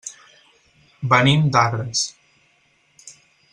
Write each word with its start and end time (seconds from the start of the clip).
Venim 1.11 1.45
d'Agres. 1.57 2.03